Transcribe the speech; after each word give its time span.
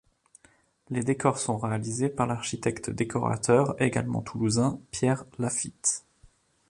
Les 0.89 1.03
décors 1.03 1.37
sont 1.37 1.59
réalisés 1.59 2.09
par 2.09 2.25
l'architecte-décorateur, 2.25 3.79
également 3.79 4.23
toulousain, 4.23 4.79
Pierre 4.89 5.25
Laffitte. 5.37 6.05